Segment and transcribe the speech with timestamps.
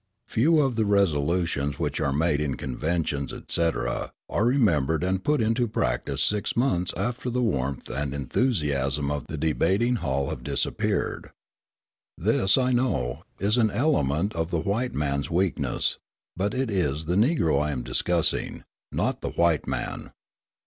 [0.27, 5.67] Few of the resolutions which are made in conventions, etc., are remembered and put into
[5.67, 11.29] practice six months after the warmth and enthusiasm of the debating hall have disappeared.
[12.17, 15.99] This, I know, is an element of the white man's weakness,
[16.35, 20.13] but it is the Negro I am discussing, not the white man.